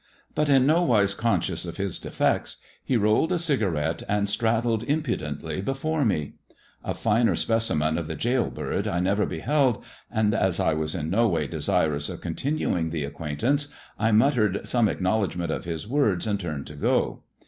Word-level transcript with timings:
But, 0.33 0.49
in 0.49 0.65
nowise 0.65 1.13
conscious 1.13 1.63
of 1.63 1.77
his 1.77 1.99
defects, 1.99 2.57
he 2.83 2.97
rolled 2.97 3.31
a 3.31 3.37
cigarette 3.37 4.01
and 4.09 4.27
straddled 4.27 4.81
impudently 4.85 5.61
before 5.61 6.03
me. 6.03 6.37
A 6.83 6.95
finer 6.95 7.35
specimen 7.35 7.99
of 7.99 8.07
the 8.07 8.15
gaol 8.15 8.49
bird 8.49 8.87
I 8.87 8.99
never 8.99 9.27
beheld, 9.27 9.83
and 10.09 10.33
as 10.33 10.59
I 10.59 10.73
was 10.73 10.95
in 10.95 11.11
no 11.11 11.27
way 11.27 11.45
desirous 11.45 12.09
of 12.09 12.19
continuing 12.19 12.89
the 12.89 13.03
acquaintance 13.03 13.67
I 13.99 14.11
muttered 14.11 14.67
some 14.67 14.87
acknow 14.87 15.21
ledgment 15.21 15.51
of 15.51 15.65
his 15.65 15.87
words 15.87 16.25
and 16.25 16.39
turned 16.39 16.65
to 16.65 16.73
go. 16.75 17.21